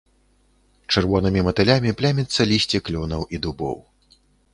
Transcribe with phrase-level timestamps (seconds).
[0.93, 3.77] Чырвонымі матылямі пляміцца лісце клёнаў і дубоў.